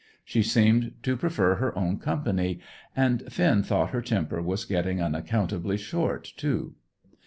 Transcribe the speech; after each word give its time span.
She 0.25 0.41
seemed 0.41 0.93
to 1.03 1.15
prefer 1.15 1.57
her 1.57 1.77
own 1.77 1.99
company, 1.99 2.59
and 2.95 3.21
Finn 3.31 3.61
thought 3.61 3.91
her 3.91 4.01
temper 4.01 4.41
was 4.41 4.65
getting 4.65 4.99
unaccountably 4.99 5.77
short, 5.77 6.33
too. 6.37 6.73